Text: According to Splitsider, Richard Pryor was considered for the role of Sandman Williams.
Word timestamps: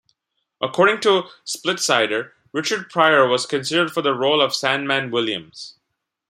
According 0.59 1.01
to 1.01 1.29
Splitsider, 1.45 2.31
Richard 2.53 2.89
Pryor 2.89 3.27
was 3.27 3.45
considered 3.45 3.91
for 3.91 4.01
the 4.01 4.15
role 4.15 4.41
of 4.41 4.55
Sandman 4.55 5.11
Williams. 5.11 5.75